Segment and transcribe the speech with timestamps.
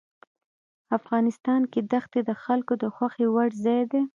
[0.97, 4.01] افغانستان کې دښتې د خلکو د خوښې وړ ځای دی.